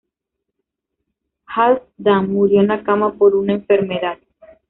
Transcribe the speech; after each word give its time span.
Halfdan 1.45 2.33
murió 2.33 2.61
en 2.61 2.69
la 2.69 2.81
cama 2.83 3.13
por 3.13 3.35
una 3.35 3.53
enfermedad. 3.53 4.17